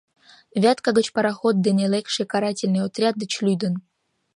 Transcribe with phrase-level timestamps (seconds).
[0.63, 3.73] Вятка гыч пароход дене лекше карательный отряд деч лӱдын.